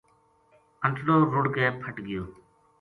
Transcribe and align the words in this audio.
انٹڑو 0.85 1.17
رُڑھ 1.33 1.49
کے 1.55 1.65
پھٹ 1.81 1.95
گیو 2.07 2.23